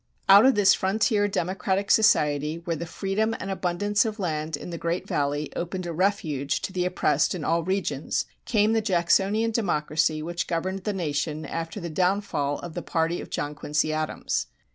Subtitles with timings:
[0.27, 4.77] Out of this frontier democratic society where the freedom and abundance of land in the
[4.79, 10.23] great Valley opened a refuge to the oppressed in all regions, came the Jacksonian democracy
[10.23, 14.47] which governed the nation after the downfall of the party of John Quincy Adams.